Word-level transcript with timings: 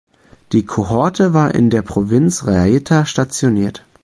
Die 0.51 0.65
Kohorte 0.65 1.35
war 1.35 1.53
in 1.53 1.69
der 1.69 1.83
Provinz 1.83 2.47
Raetia 2.47 3.05
stationiert. 3.05 3.85